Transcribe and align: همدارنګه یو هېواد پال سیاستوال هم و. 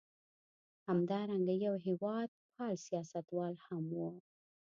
همدارنګه 0.89 1.53
یو 1.65 1.75
هېواد 1.87 2.29
پال 2.53 2.75
سیاستوال 2.85 3.53
هم 3.65 3.83
و. 3.97 3.99